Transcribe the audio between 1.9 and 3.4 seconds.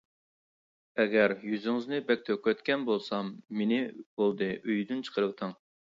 بەك تۆكۈۋەتكەن بولسام